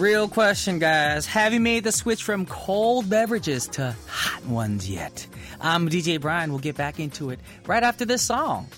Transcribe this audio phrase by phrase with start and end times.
[0.00, 1.26] Real question, guys.
[1.26, 5.26] Have you made the switch from cold beverages to hot ones yet?
[5.60, 6.48] I'm DJ Brian.
[6.48, 8.68] We'll get back into it right after this song.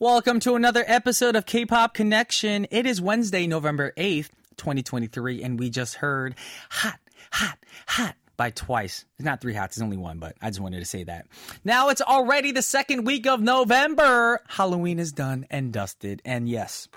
[0.00, 2.66] Welcome to another episode of K-Pop Connection.
[2.72, 6.34] It is Wednesday, November 8th, 2023, and we just heard
[6.68, 6.98] Hot,
[7.30, 9.04] Hot, Hot by twice.
[9.16, 11.26] It's not three hots, it's only one, but I just wanted to say that.
[11.62, 14.40] Now it's already the second week of November.
[14.48, 16.88] Halloween is done and dusted, and yes,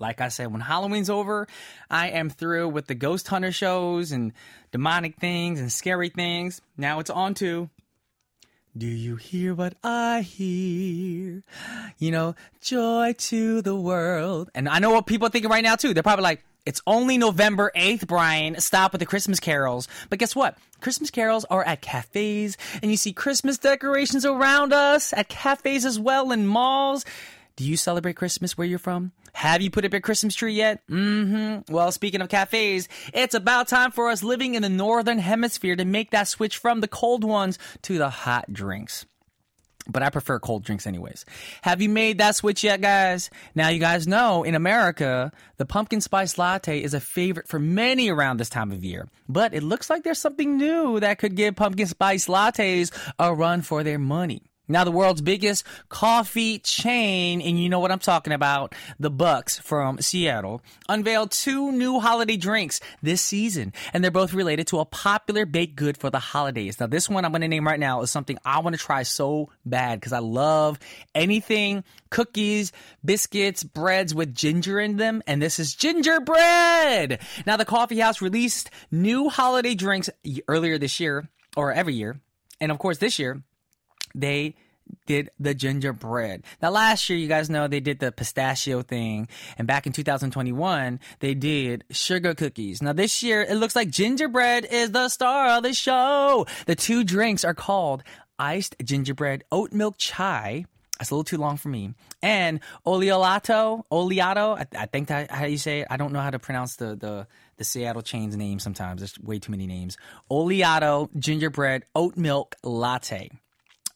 [0.00, 1.46] like I said, when Halloween's over,
[1.90, 4.32] I am through with the ghost hunter shows and
[4.72, 6.60] demonic things and scary things.
[6.76, 7.70] Now it's on to
[8.76, 11.42] do you hear what I hear?
[11.98, 14.48] You know, joy to the world.
[14.54, 15.92] And I know what people are thinking right now too.
[15.92, 18.60] They're probably like, it's only November 8th, Brian.
[18.60, 19.88] Stop with the Christmas carols.
[20.08, 20.56] But guess what?
[20.80, 25.98] Christmas carols are at cafes, and you see Christmas decorations around us at cafes as
[25.98, 27.04] well in malls.
[27.60, 29.12] Do you celebrate Christmas where you're from?
[29.34, 30.80] Have you put up your Christmas tree yet?
[30.88, 31.70] Mm-hmm.
[31.70, 35.84] Well, speaking of cafes, it's about time for us living in the northern hemisphere to
[35.84, 39.04] make that switch from the cold ones to the hot drinks.
[39.86, 41.26] But I prefer cold drinks anyways.
[41.60, 43.28] Have you made that switch yet, guys?
[43.54, 48.08] Now you guys know in America, the pumpkin spice latte is a favorite for many
[48.08, 49.06] around this time of year.
[49.28, 53.60] But it looks like there's something new that could give pumpkin spice lattes a run
[53.60, 54.44] for their money.
[54.70, 59.58] Now, the world's biggest coffee chain, and you know what I'm talking about, the Bucks
[59.58, 64.84] from Seattle, unveiled two new holiday drinks this season, and they're both related to a
[64.84, 66.78] popular baked good for the holidays.
[66.78, 69.02] Now, this one I'm going to name right now is something I want to try
[69.02, 70.78] so bad because I love
[71.16, 72.70] anything cookies,
[73.04, 77.18] biscuits, breads with ginger in them, and this is gingerbread.
[77.44, 80.10] Now, the coffee house released new holiday drinks
[80.46, 82.20] earlier this year, or every year,
[82.60, 83.42] and of course this year
[84.14, 84.54] they
[85.06, 86.42] did the gingerbread.
[86.60, 91.00] Now, last year, you guys know they did the pistachio thing, and back in 2021,
[91.20, 92.82] they did sugar cookies.
[92.82, 96.46] Now, this year, it looks like gingerbread is the star of the show.
[96.66, 98.02] The two drinks are called
[98.38, 100.64] iced gingerbread oat milk chai.
[100.98, 101.94] That's a little too long for me.
[102.22, 104.58] And oleato, oleato.
[104.58, 105.86] I, I think that how you say it.
[105.88, 108.58] I don't know how to pronounce the the the Seattle chain's name.
[108.58, 109.96] Sometimes there's way too many names.
[110.30, 113.30] Oleato gingerbread oat milk latte.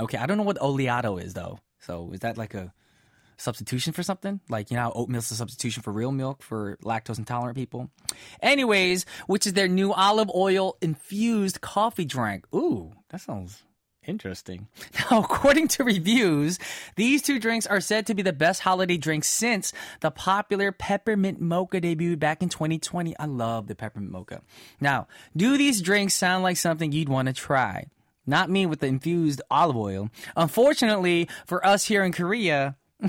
[0.01, 1.59] Okay, I don't know what oleato is though.
[1.81, 2.73] So is that like a
[3.37, 4.41] substitution for something?
[4.49, 7.91] Like you know, oat milk's a substitution for real milk for lactose intolerant people.
[8.41, 12.47] Anyways, which is their new olive oil infused coffee drink.
[12.55, 13.63] Ooh, that sounds
[14.07, 14.69] interesting.
[15.11, 16.59] Now, according to reviews,
[16.97, 21.43] these two drinks are said to be the best holiday drinks since the popular peppermint
[21.43, 23.15] mocha debuted back in 2020.
[23.19, 24.41] I love the peppermint mocha.
[24.81, 27.89] Now, do these drinks sound like something you'd want to try?
[28.27, 30.11] Not me with the infused olive oil.
[30.37, 32.77] Unfortunately for us here in Korea,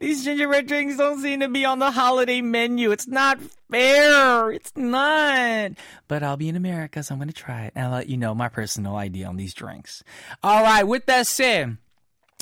[0.00, 2.90] these gingerbread drinks don't seem to be on the holiday menu.
[2.90, 3.40] It's not
[3.70, 4.50] fair.
[4.50, 5.72] It's not.
[6.08, 7.72] But I'll be in America, so I'm going to try it.
[7.74, 10.02] And I'll let you know my personal idea on these drinks.
[10.42, 11.78] All right, with that said,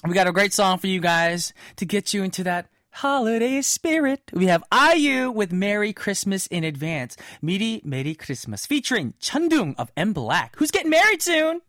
[0.07, 4.31] we got a great song for you guys to get you into that holiday spirit.
[4.33, 7.17] We have IU with Merry Christmas in Advance.
[7.43, 11.61] Miri Merry Christmas featuring Cheondung of MBLAQ, who's getting married soon.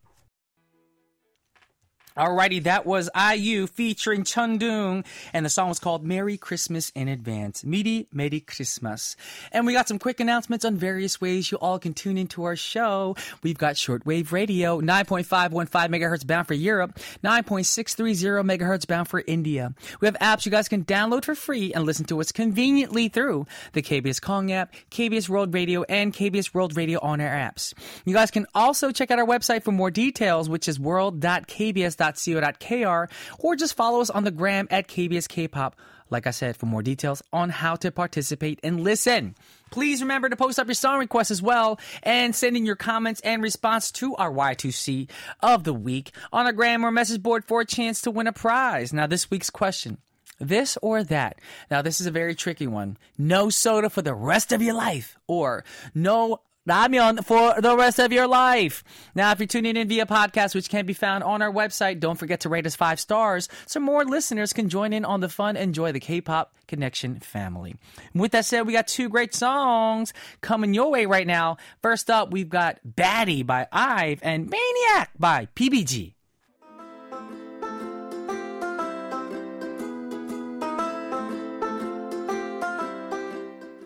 [2.18, 7.66] Alrighty, that was IU featuring Cheondung, and the song was called Merry Christmas in Advance.
[7.66, 9.18] Miri Merry Christmas.
[9.52, 12.56] And we got some quick announcements on various ways you all can tune into our
[12.56, 13.18] show.
[13.44, 19.74] We've got shortwave radio, 9.515 megahertz bound for Europe, 9.630 megahertz bound for India.
[20.00, 23.46] We have apps you guys can download for free and listen to us conveniently through
[23.74, 27.74] the KBS Kong app, KBS World Radio, and KBS World Radio on air apps.
[28.06, 33.10] You guys can also check out our website for more details, which is world.kbs.com kbs.co.kr
[33.40, 35.74] or just follow us on the gram at KBS Kpop.
[36.12, 39.36] Like I said, for more details on how to participate and listen.
[39.72, 43.22] Please remember to post up your song requests as well and send in your comments
[43.22, 45.10] and response to our Y2C
[45.42, 48.34] of the week on our gram or message board for a chance to win a
[48.34, 48.94] prize.
[48.94, 49.98] Now, this week's question.
[50.40, 51.40] This or that.
[51.72, 52.98] Now, this is a very tricky one.
[53.18, 55.64] No soda for the rest of your life, or
[55.94, 58.84] no ramen for the rest of your life.
[59.14, 62.18] Now, if you're tuning in via podcast, which can be found on our website, don't
[62.18, 65.56] forget to rate us five stars so more listeners can join in on the fun
[65.56, 67.76] and enjoy the K-pop connection family.
[68.14, 71.58] with that said, we got two great songs coming your way right now.
[71.82, 76.14] First up, we've got Baddie by IVE and Maniac by PBG.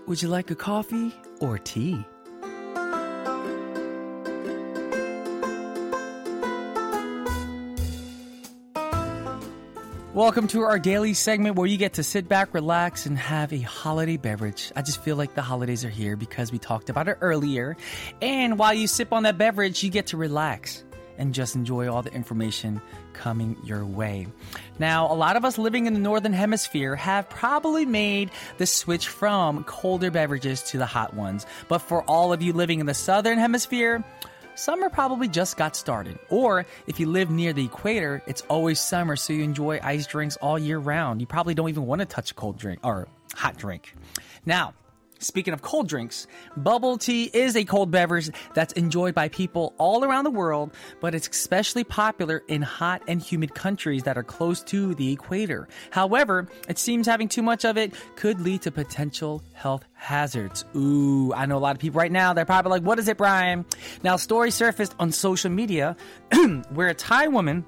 [0.07, 2.03] Would you like a coffee or tea?
[10.19, 13.61] Welcome to our daily segment where you get to sit back, relax, and have a
[13.61, 14.69] holiday beverage.
[14.75, 17.77] I just feel like the holidays are here because we talked about it earlier.
[18.21, 20.83] And while you sip on that beverage, you get to relax
[21.17, 22.81] and just enjoy all the information
[23.13, 24.27] coming your way.
[24.77, 29.07] Now, a lot of us living in the northern hemisphere have probably made the switch
[29.07, 31.45] from colder beverages to the hot ones.
[31.69, 34.03] But for all of you living in the southern hemisphere,
[34.59, 36.19] summer probably just got started.
[36.29, 40.37] Or if you live near the equator, it's always summer, so you enjoy ice drinks
[40.37, 41.21] all year round.
[41.21, 43.95] You probably don't even want to touch a cold drink or hot drink.
[44.45, 44.73] Now,
[45.19, 50.05] Speaking of cold drinks, bubble tea is a cold beverage that's enjoyed by people all
[50.05, 54.63] around the world, but it's especially popular in hot and humid countries that are close
[54.63, 55.67] to the equator.
[55.91, 60.63] However, it seems having too much of it could lead to potential health hazards.
[60.73, 63.17] Ooh, I know a lot of people right now, they're probably like, what is it,
[63.17, 63.65] Brian?
[64.03, 65.97] Now, story surfaced on social media
[66.69, 67.65] where a Thai woman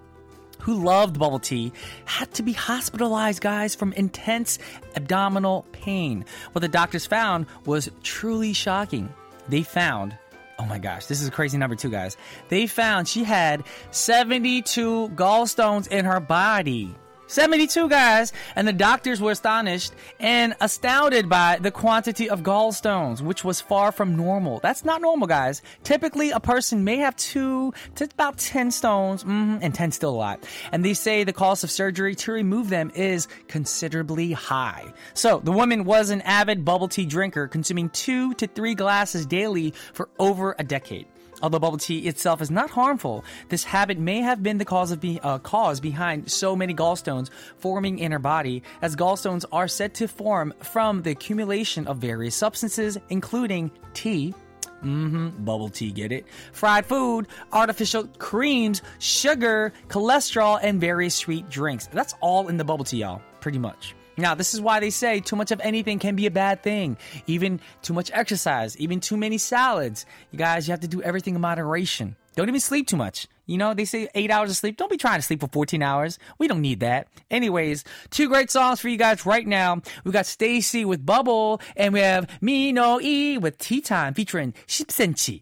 [0.62, 1.74] who loved bubble tea,
[2.06, 4.60] had to be hospitalized, guys, from intense
[4.96, 6.26] abdominal pain.
[6.52, 9.14] What the doctors found was truly shocking.
[9.50, 10.18] They found
[10.60, 12.18] Oh my gosh, this is a crazy number, too, guys.
[12.50, 16.94] They found she had 72 gallstones in her body.
[17.32, 23.46] 72 guys, and the doctors were astonished and astounded by the quantity of gallstones, which
[23.46, 24.60] was far from normal.
[24.60, 25.62] That's not normal, guys.
[25.84, 30.12] Typically, a person may have two to about 10 stones, mm-hmm, and 10 still a
[30.12, 30.46] lot.
[30.74, 34.94] And they say the cost of surgery to remove them is considerably high.
[35.14, 39.74] So, the woman was an avid bubble tea drinker, consuming two to three glasses daily
[39.94, 41.08] for over a decade.
[41.42, 45.20] Although bubble tea itself is not harmful, this habit may have been the cause be,
[45.24, 50.08] uh, cause behind so many gallstones forming in her body, as gallstones are said to
[50.08, 54.34] form from the accumulation of various substances, including tea.
[54.84, 56.26] Mm-hmm, bubble tea, get it?
[56.54, 61.88] Fried food, artificial creams, sugar, cholesterol, and various sweet drinks.
[61.88, 63.96] That's all in the bubble tea, y'all, pretty much.
[64.22, 66.96] Now, this is why they say too much of anything can be a bad thing.
[67.26, 70.06] Even too much exercise, even too many salads.
[70.30, 72.16] You guys, you have to do everything in moderation.
[72.36, 73.28] Don't even sleep too much.
[73.48, 74.78] You know, they say eight hours of sleep.
[74.78, 76.20] Don't be trying to sleep for 14 hours.
[76.38, 77.08] We don't need that.
[77.32, 79.82] Anyways, two great songs for you guys right now.
[80.06, 84.54] We got STAYC with Bubble, and we have Me No E with Tea Time featuring
[84.68, 85.42] 10cm.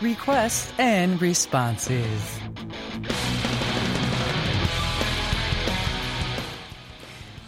[0.00, 2.40] Requests and responses.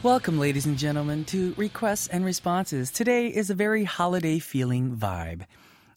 [0.02, 2.91] Welcome, ladies and gentlemen, to Requests and Responses.
[2.91, 5.43] Today is a very holiday feeling vibe.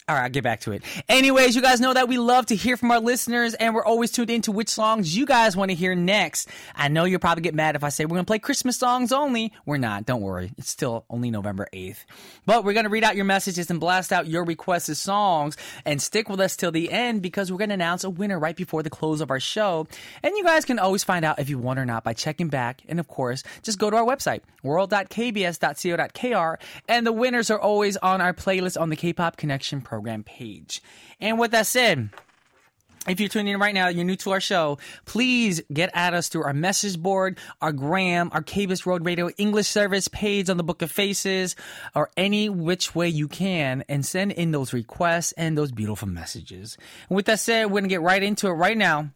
[0.10, 0.84] All right, I'll get back to it.
[1.08, 4.12] Anyways, you guys know that we love to hear from our listeners and we're always
[4.12, 6.50] tuned into which songs you guys want to hear next.
[6.76, 9.14] I know you'll probably get mad if I say we're going to play Christmas songs
[9.14, 9.54] only.
[9.66, 10.06] We're not.
[10.06, 10.52] Don't worry.
[10.58, 12.04] It's still only November 8th.
[12.46, 15.56] But we're going to read out your messages and blast out your requested songs
[15.86, 18.58] and stick with us till the end because we're going to announce a winner right
[18.58, 19.88] before the close of our show.
[20.22, 22.82] And you guys can always find out if you won or not by checking back.
[22.90, 26.60] And of course, just go to our website, world.kbs.co.kr.
[26.90, 30.82] And the winners are always on our playlist on the K-Pop Connection program page.
[31.20, 32.10] And with that said,
[33.08, 36.30] if you're tuning in right now, you're new to our show, please get at us
[36.30, 40.64] through our message board, our gram, our KBS World Radio English service page on the
[40.64, 41.56] Book of Faces,
[41.94, 46.76] or any which way you can, and send in those requests and those beautiful messages.
[47.08, 49.12] And with that said, we're going to get right into it right now.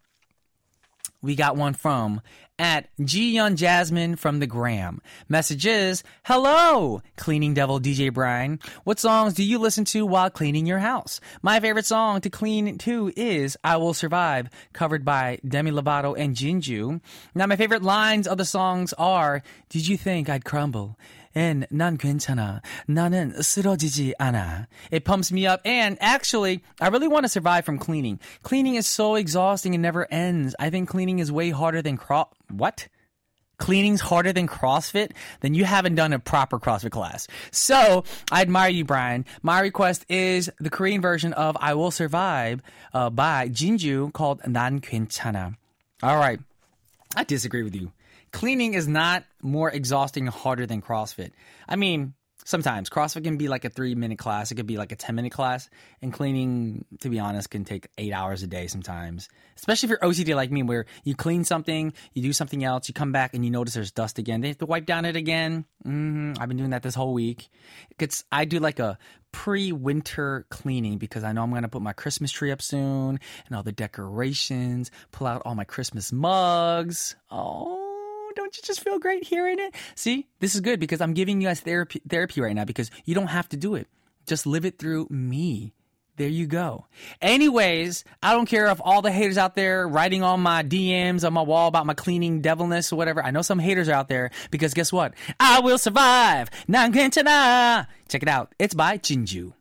[1.24, 2.22] We got one from
[2.60, 5.02] at Young Jasmine from the Gram.
[5.30, 8.60] Message is, Hello, cleaning devil DJ Brian.
[8.84, 11.20] What songs do you listen to while cleaning your house?
[11.42, 16.36] My favorite song to clean to is I Will Survive, covered by Demi Lovato and
[16.36, 17.02] Jinju.
[17.36, 20.98] Now, my favorite lines of the songs are, Did you think I'd crumble?
[21.37, 22.61] and 난 괜찮아.
[22.87, 24.66] 나는 쓰러지지 않아.
[24.90, 28.21] It pumps me up and actually, I really want to survive from cleaning.
[28.42, 30.54] Cleaning is so exhausting and never ends.
[30.59, 32.88] I think cleaning is way harder than cro- what?
[33.59, 37.28] Cleaning's harder than CrossFit, then you haven't done a proper CrossFit class.
[37.52, 38.02] So
[38.33, 39.25] I admire you, Brian.
[39.42, 42.61] My request is the Korean version of "I Will Survive"
[42.92, 45.54] uh, by Jinju called "난 괜찮아."
[46.02, 46.40] All right,
[47.14, 47.92] I disagree with you
[48.38, 51.32] cleaning is not more exhausting and harder than CrossFit.
[51.67, 52.13] I mean,
[52.46, 55.15] sometimes CrossFit can be like a three minute class, it could be like a 10
[55.15, 55.72] minute class,
[56.03, 59.27] and cleaning, to be honest, can take eight hours a day sometimes.
[59.56, 62.94] Especially if you're OCD like me, where you clean something, you do something else, you
[62.94, 64.41] come back and you notice there's dust again.
[64.41, 65.65] They have to wipe down it again.
[65.84, 66.34] Mm-hmm.
[66.39, 67.50] I've been doing that this whole week.
[67.98, 69.00] It's, I do like a
[69.32, 73.20] pre winter cleaning because I know I'm going to put my Christmas tree up soon
[73.48, 77.15] and all the decorations, pull out all my Christmas mugs.
[77.32, 77.87] Oh
[78.38, 79.75] don't you just feel great hearing it?
[79.96, 83.13] See, this is good because I'm giving you guys therapy, therapy right now because you
[83.13, 83.88] don't have to do it.
[84.25, 85.74] Just live it through me
[86.17, 86.86] there you go.
[87.22, 91.34] Anyways, I don't care if all the haters out there writing on my DMs on
[91.34, 93.24] my wall about my cleaning devilness or whatever.
[93.24, 95.13] I know some haters are out there because guess what?
[95.39, 96.50] I will survive.
[98.10, 98.56] Check it out.
[98.60, 99.53] It's by Jinju.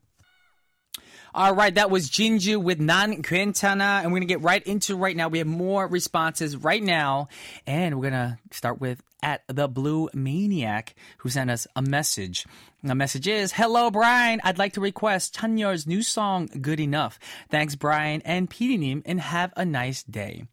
[1.36, 5.14] All right, that was Jinju with Nan Gwaenchana, and we're gonna get right into right
[5.14, 5.28] now.
[5.28, 7.28] We have more responses right now,
[7.66, 12.46] and we're gonna start with at the Blue Maniac who sent us a message.
[12.82, 14.40] The message is Hello, Brian.
[14.44, 17.18] I'd like to request Chanyeol's new song, Good Enough.
[17.50, 20.46] Thanks, Brian and PD님, and have a nice day.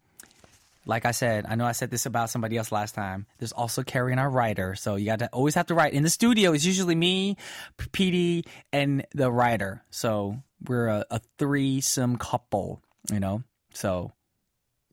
[0.86, 3.26] Like I said, I know I said this about somebody else last time.
[3.38, 5.94] There's also Carrie and our writer, so you got to always have to write.
[5.94, 7.38] In the studio, it's usually me,
[7.78, 9.82] PD, and the writer.
[9.92, 13.44] So we're a, a threesome couple, you know?
[13.74, 14.12] So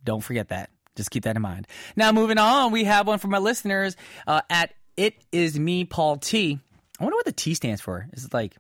[0.05, 0.71] don't forget that.
[0.97, 1.67] Just keep that in mind.
[1.97, 3.97] Now, moving on, we have one from our listeners
[4.27, 6.59] uh, at It Is Me, Paul T.
[6.99, 8.09] I wonder what the T stands for.
[8.13, 8.57] Is it like,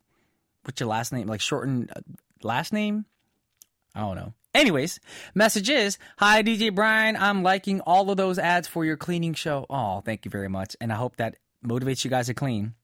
[0.64, 1.26] what's your last name?
[1.26, 2.00] Like shortened uh,
[2.42, 3.04] last name?
[3.94, 4.34] I don't know.
[4.54, 4.98] Anyways,
[5.34, 7.16] message is Hi, DJ Brian.
[7.16, 9.66] I'm liking all of those ads for your cleaning show.
[9.70, 10.76] Oh, thank you very much.
[10.80, 12.74] And I hope that motivates you guys to clean.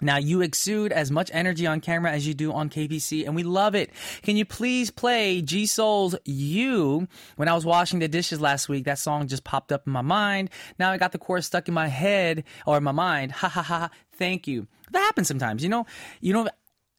[0.00, 3.42] Now, you exude as much energy on camera as you do on KPC, and we
[3.42, 3.90] love it.
[4.22, 7.08] Can you please play G-Soul's You?
[7.36, 10.02] When I was washing the dishes last week, that song just popped up in my
[10.02, 10.50] mind.
[10.78, 13.32] Now I got the chorus stuck in my head or in my mind.
[13.32, 13.90] Ha ha ha.
[14.12, 14.66] Thank you.
[14.90, 15.86] That happens sometimes, you know?
[16.20, 16.48] You don't,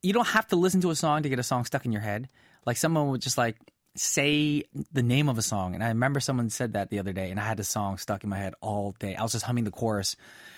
[0.02, 2.02] you don't have to listen to a song to get a song stuck in your
[2.02, 2.30] head.
[2.66, 3.58] Like someone would just like
[3.96, 5.74] say the name of a song.
[5.74, 8.24] And I remember someone said that the other day, and I had the song stuck
[8.24, 9.16] in my head all day.
[9.16, 10.16] I was just humming the chorus.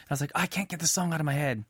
[0.09, 1.63] I was like, oh, I can't get the song out of my head.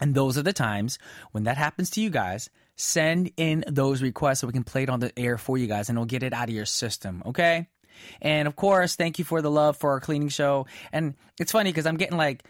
[0.00, 0.98] And those are the times
[1.32, 2.50] when that happens to you guys.
[2.76, 5.88] Send in those requests so we can play it on the air for you guys
[5.88, 7.66] and we'll get it out of your system, okay?
[8.22, 10.66] And of course, thank you for the love for our cleaning show.
[10.92, 12.44] And it's funny because I'm getting like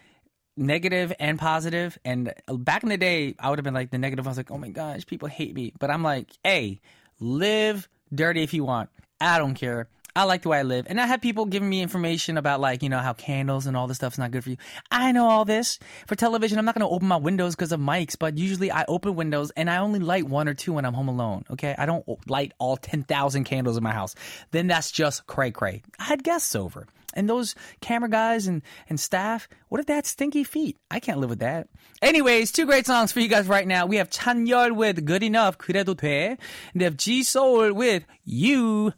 [0.58, 1.98] negative and positive.
[2.04, 4.26] And back in the day, I would have been like the negative.
[4.26, 5.72] I was like, oh my gosh, people hate me.
[5.78, 6.80] But I'm like, hey,
[7.20, 8.90] live dirty if you want.
[9.20, 9.88] I don't care.
[10.17, 10.85] I like the way I live.
[10.87, 13.87] And I have people giving me information about like, you know, how candles and all
[13.87, 14.57] this stuff's not good for you.
[14.91, 15.79] I know all this.
[16.05, 18.85] For television, I'm not going to open my windows because of mics, but usually I
[18.87, 21.45] open windows and I only light one or two when I'm home alone.
[21.49, 21.73] Okay.
[21.75, 24.13] I don't light all 10,000 candles in my house.
[24.51, 25.81] Then that's just cray cray.
[25.97, 26.85] I had guests over.
[27.15, 30.77] And those camera guys and, and staff, what if they had stinky feet?
[30.91, 31.67] I can't live with that.
[32.01, 33.85] Anyways, two great songs for you guys right now.
[33.85, 36.37] We have Chanyeol with Good Enough, 그래도 돼.
[36.73, 38.93] And they have G-Soul with You.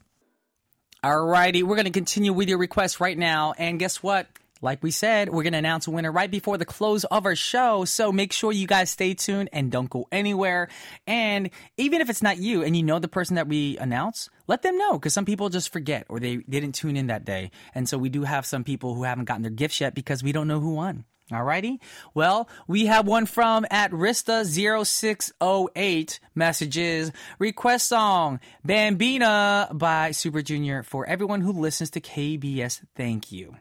[1.02, 3.54] Alrighty, we're going to continue with your requests right now.
[3.56, 4.26] And guess what?
[4.60, 7.34] Like we said, we're going to announce a winner right before the close of our
[7.34, 7.86] show.
[7.86, 10.68] So make sure you guys stay tuned and don't go anywhere.
[11.06, 14.60] And even if it's not you and you know the person that we announce, let
[14.60, 17.50] them know because some people just forget or they didn't tune in that day.
[17.74, 20.32] And so we do have some people who haven't gotten their gifts yet because we
[20.32, 21.06] don't know who won.
[21.30, 21.78] Alrighty.
[22.12, 27.12] Well, we have one from at Rista0608 messages.
[27.38, 32.80] Request song Bambina by Super Junior for everyone who listens to KBS.
[32.96, 33.54] Thank you.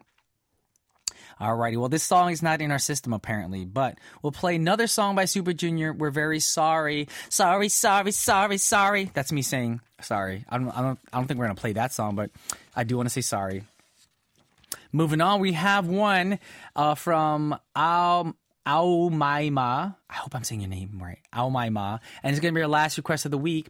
[1.39, 5.15] Alrighty, well, this song is not in our system apparently, but we'll play another song
[5.15, 5.93] by Super Junior.
[5.93, 9.09] We're very sorry, sorry, sorry, sorry, sorry.
[9.13, 10.43] That's me saying sorry.
[10.49, 12.31] I don't, I don't, I don't think we're gonna play that song, but
[12.75, 13.63] I do want to say sorry.
[14.91, 16.39] Moving on, we have one
[16.75, 18.33] uh, from Al
[18.65, 19.95] Maima.
[20.09, 21.19] I hope I'm saying your name right.
[21.33, 23.67] Maima, And it's going to be our last request of the week.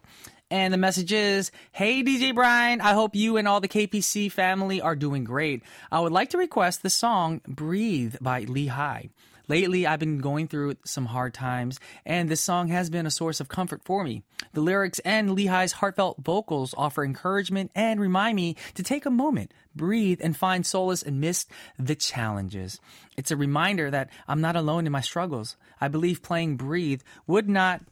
[0.50, 4.80] And the message is Hey, DJ Brian, I hope you and all the KPC family
[4.80, 5.62] are doing great.
[5.92, 9.10] I would like to request the song Breathe by Lee Hi.
[9.50, 13.40] Lately, I've been going through some hard times, and this song has been a source
[13.40, 14.22] of comfort for me.
[14.52, 19.10] The lyrics and Lee Hi's heartfelt vocals offer encouragement and remind me to take a
[19.10, 22.80] moment, breathe, and find solace amidst the challenges.
[23.16, 25.56] It's a reminder that I'm not alone in my struggles.
[25.80, 27.82] I believe playing Breathe would not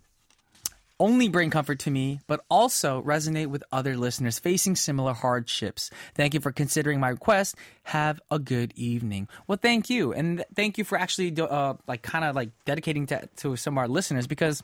[1.00, 5.90] only bring comfort to me, but also resonate with other listeners facing similar hardships.
[6.14, 7.56] Thank you for considering my request.
[7.84, 9.28] Have a good evening.
[9.46, 13.28] Well, thank you, and thank you for actually uh, like kind of like dedicating to,
[13.36, 14.62] to some of our listeners because.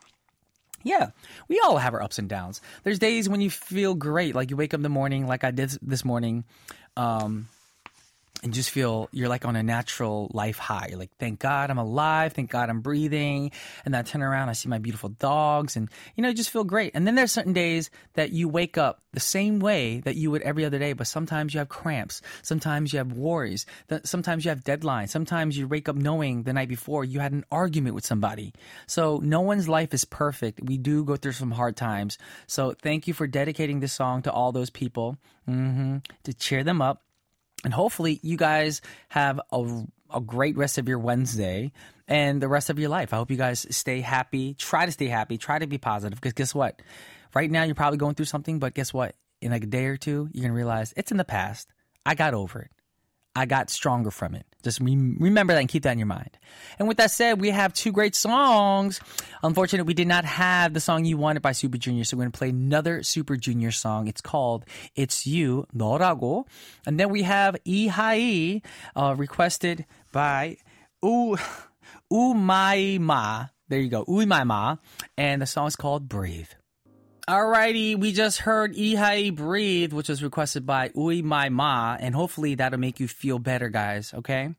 [0.87, 1.13] Yeah,
[1.49, 2.61] we all have our ups and downs.
[2.83, 5.51] There's days when you feel great, like you wake up in the morning, like I
[5.51, 6.45] did this morning.
[6.95, 7.49] Um,
[8.45, 10.89] and just feel you're like on a natural life high.
[10.91, 12.35] You're like, thank God I'm alive.
[12.35, 13.51] Thank God I'm breathing.
[13.85, 16.51] And then I turn around, I see my beautiful dogs and, you know, you just
[16.51, 16.93] feel great.
[16.95, 20.43] And then there's certain days that you wake up the same way that you would
[20.43, 22.21] every other day, but sometimes you have cramps.
[22.43, 23.65] Sometimes you have worries.
[24.05, 25.09] Sometimes you have deadlines.
[25.09, 28.53] Sometimes you wake up knowing the night before you had an argument with somebody.
[28.87, 30.61] So no one's life is perfect.
[30.63, 32.19] We do go through some hard times.
[32.47, 35.17] So thank you for dedicating this song to all those people
[35.49, 37.04] mm-hmm, to cheer them up
[37.65, 41.73] and hopefully, you guys have a, a great rest of your Wednesday
[42.07, 43.13] and the rest of your life.
[43.13, 44.55] I hope you guys stay happy.
[44.55, 45.39] Try to stay happy.
[45.39, 46.81] Try to be positive because guess what?
[47.35, 49.17] Right now, you're probably going through something, but guess what?
[49.41, 51.69] In like a day or two, you're going to realize it's in the past.
[52.07, 52.71] I got over it.
[53.37, 54.47] I got stronger from it.
[54.63, 56.39] Just re- remember that and keep that in your mind.
[56.79, 59.01] And with that said, we have two great songs.
[59.43, 62.33] Unfortunately, we did not have the song you wanted by Super Junior, so we're going
[62.33, 64.07] to play another Super Junior song.
[64.07, 64.65] It's called
[64.97, 66.47] "It's You" 너라고.
[66.87, 68.63] And then we have Lee Hi,
[68.97, 70.57] uh, requested by
[71.03, 71.37] U
[72.11, 73.51] Umaima.
[73.69, 74.79] There you go, Umaima,
[75.19, 76.49] and the song is called "Breathe."
[77.29, 82.79] Alrighty, we just heard Lee Hi Breathe, which was requested by Umaima, and hopefully that'll
[82.79, 84.55] make you feel better, guys, okay?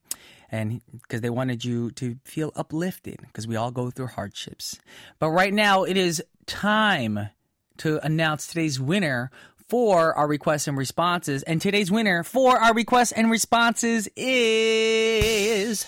[0.49, 4.79] And because they wanted you to feel uplifted, because we all go through hardships.
[5.19, 7.29] But right now, it is time
[7.77, 9.29] to announce today's winner
[9.69, 11.43] for our requests and responses.
[11.43, 15.85] And today's winner for our requests and responses is.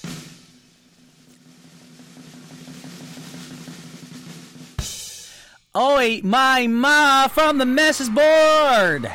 [5.78, 9.12] Umaima from the message board.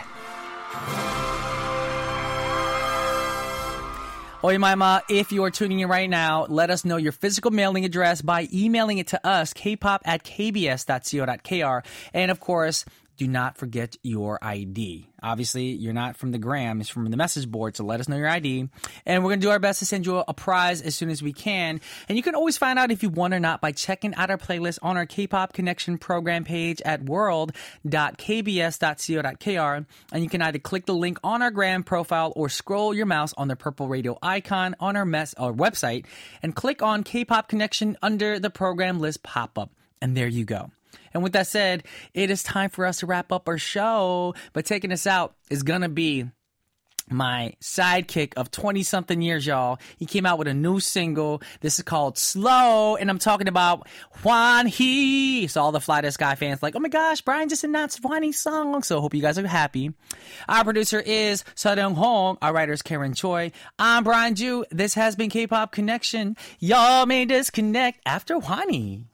[4.43, 8.23] Umaima, if you are tuning in right now, let us know your physical mailing address
[8.23, 11.87] by emailing it to us, kpop at kbs.co.kr.
[12.15, 12.85] And of course,
[13.17, 15.09] do not forget your ID.
[15.23, 18.17] Obviously, you're not from the gram, it's from the message board, so let us know
[18.17, 18.69] your ID.
[19.07, 21.23] And we're going to do our best to send you a prize as soon as
[21.23, 21.81] we can.
[22.09, 24.39] And you can always find out if you won or not by checking out our
[24.39, 29.87] playlist on our K-pop connection program page at world.kbs.co.kr.
[30.13, 33.33] And you can either click the link on our gram profile or scroll your mouse
[33.37, 36.07] on the purple radio icon on our mess our website
[36.43, 39.71] and click on K-pop connection under the program list pop-up.
[40.01, 40.71] And there you go.
[41.15, 41.85] And with that said,
[42.15, 44.35] it is time for us to wrap up our show.
[44.53, 46.27] But taking us out is going to be
[47.11, 49.79] my sidekick of 20 something years, y'all.
[49.99, 51.43] He came out with a new single.
[51.61, 53.87] This is called Slow, and I'm talking about
[54.23, 55.49] Hwanhee.
[55.51, 58.39] So all the Fly the Sky fans like, oh my gosh, Brian just announced Hwanhee's
[58.39, 58.83] song.
[58.83, 59.93] So hope you guys are happy.
[60.49, 62.39] Our producer is Sudong Hong.
[62.41, 63.53] Our writer is Karen Choi.
[63.79, 64.65] I'm Brian Joo.
[64.71, 66.37] This has been K-Pop Connection.
[66.59, 69.09] Y'all may disconnect after Juan